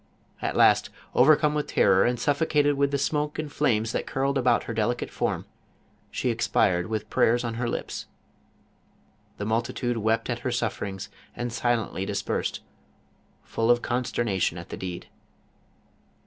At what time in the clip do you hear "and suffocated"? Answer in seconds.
2.05-2.73